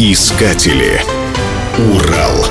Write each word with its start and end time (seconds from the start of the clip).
Искатели. 0.00 1.02
Урал. 1.76 2.46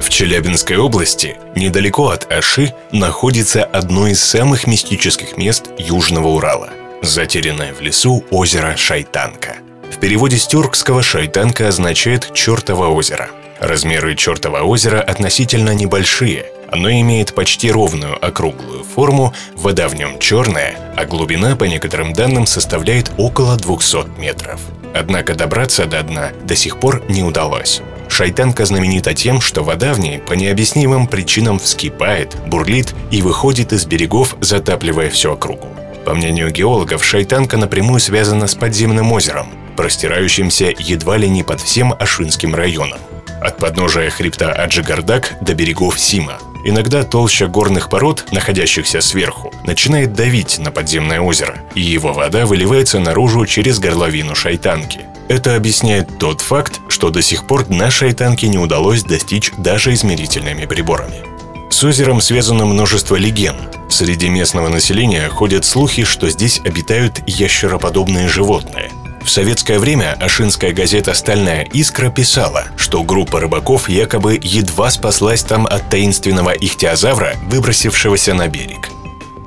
В 0.00 0.08
Челябинской 0.08 0.76
области, 0.76 1.36
недалеко 1.54 2.08
от 2.08 2.28
Аши, 2.32 2.74
находится 2.90 3.62
одно 3.62 4.08
из 4.08 4.20
самых 4.20 4.66
мистических 4.66 5.36
мест 5.36 5.70
Южного 5.78 6.26
Урала– 6.26 6.70
затерянное 7.02 7.72
в 7.72 7.80
лесу 7.80 8.24
озеро 8.32 8.76
Шайтанка. 8.76 9.58
В 9.92 10.00
переводе 10.00 10.38
с 10.38 10.48
тюркского 10.48 11.04
«шайтанка» 11.04 11.68
означает 11.68 12.34
«чертово 12.34 12.88
озеро». 12.88 13.30
Размеры 13.60 14.16
чертова 14.16 14.62
озера 14.62 15.00
относительно 15.00 15.72
небольшие. 15.72 16.46
Оно 16.68 16.90
имеет 16.90 17.32
почти 17.32 17.70
ровную 17.70 18.18
округлую 18.26 18.82
форму, 18.82 19.32
вода 19.54 19.86
в 19.86 19.94
нем 19.94 20.18
черная, 20.18 20.76
а 20.96 21.04
глубина, 21.04 21.54
по 21.54 21.62
некоторым 21.62 22.12
данным, 22.12 22.44
составляет 22.44 23.12
около 23.18 23.56
200 23.56 24.18
метров. 24.18 24.60
Однако 24.98 25.34
добраться 25.34 25.84
до 25.84 26.02
дна 26.02 26.32
до 26.44 26.56
сих 26.56 26.80
пор 26.80 27.02
не 27.08 27.22
удалось. 27.22 27.82
Шайтанка 28.08 28.64
знаменита 28.64 29.12
тем, 29.12 29.42
что 29.42 29.62
вода 29.62 29.92
в 29.92 30.00
ней 30.00 30.18
по 30.18 30.32
необъяснимым 30.32 31.06
причинам 31.06 31.58
вскипает, 31.58 32.34
бурлит 32.46 32.94
и 33.10 33.20
выходит 33.20 33.72
из 33.74 33.84
берегов, 33.84 34.36
затапливая 34.40 35.10
всю 35.10 35.32
округу. 35.32 35.68
По 36.06 36.14
мнению 36.14 36.50
геологов, 36.50 37.04
Шайтанка 37.04 37.58
напрямую 37.58 38.00
связана 38.00 38.46
с 38.46 38.54
подземным 38.54 39.12
озером, 39.12 39.48
простирающимся 39.76 40.72
едва 40.78 41.18
ли 41.18 41.28
не 41.28 41.42
под 41.42 41.60
всем 41.60 41.92
Ашинским 41.98 42.54
районом. 42.54 42.98
От 43.42 43.58
подножия 43.58 44.08
хребта 44.08 44.52
Аджигардак 44.52 45.34
до 45.42 45.54
берегов 45.54 46.00
Сима. 46.00 46.38
Иногда 46.68 47.04
толща 47.04 47.46
горных 47.46 47.88
пород, 47.88 48.24
находящихся 48.32 49.00
сверху, 49.00 49.52
начинает 49.62 50.14
давить 50.14 50.58
на 50.58 50.72
подземное 50.72 51.20
озеро, 51.20 51.60
и 51.76 51.80
его 51.80 52.12
вода 52.12 52.44
выливается 52.44 52.98
наружу 52.98 53.46
через 53.46 53.78
горловину 53.78 54.34
шайтанки. 54.34 55.02
Это 55.28 55.54
объясняет 55.54 56.18
тот 56.18 56.40
факт, 56.40 56.80
что 56.88 57.10
до 57.10 57.22
сих 57.22 57.46
пор 57.46 57.66
дна 57.66 57.92
шайтанки 57.92 58.46
не 58.46 58.58
удалось 58.58 59.04
достичь 59.04 59.52
даже 59.56 59.94
измерительными 59.94 60.66
приборами. 60.66 61.22
С 61.70 61.84
озером 61.84 62.20
связано 62.20 62.64
множество 62.64 63.14
легенд. 63.14 63.78
Среди 63.88 64.28
местного 64.28 64.68
населения 64.68 65.28
ходят 65.28 65.64
слухи, 65.64 66.02
что 66.02 66.28
здесь 66.30 66.60
обитают 66.64 67.22
ящероподобные 67.28 68.26
животные. 68.26 68.90
В 69.26 69.30
советское 69.30 69.80
время 69.80 70.16
ашинская 70.20 70.72
газета 70.72 71.12
«Стальная 71.12 71.64
искра» 71.72 72.10
писала, 72.10 72.66
что 72.76 73.02
группа 73.02 73.40
рыбаков 73.40 73.88
якобы 73.88 74.38
едва 74.40 74.88
спаслась 74.88 75.42
там 75.42 75.66
от 75.66 75.90
таинственного 75.90 76.50
ихтиозавра, 76.50 77.34
выбросившегося 77.50 78.34
на 78.34 78.46
берег. 78.46 78.88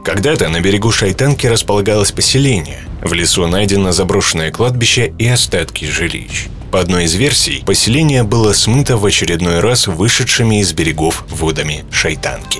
Когда-то 0.03 0.49
на 0.49 0.59
берегу 0.59 0.91
Шайтанки 0.91 1.47
располагалось 1.47 2.11
поселение. 2.11 2.81
В 3.02 3.13
лесу 3.13 3.47
найдено 3.47 3.94
заброшенное 3.94 4.52
кладбище 4.52 5.13
и 5.17 5.27
остатки 5.27 5.86
жилищ. 5.86 6.47
По 6.71 6.81
одной 6.81 7.05
из 7.05 7.16
версий, 7.16 7.64
поселение 7.66 8.23
было 8.23 8.52
смыто 8.52 8.97
в 8.97 9.05
очередной 9.05 9.61
раз 9.61 9.88
вышедшими 9.88 10.59
из 10.59 10.73
берегов 10.73 11.23
водами 11.30 11.86
Шайтанки. 11.89 12.59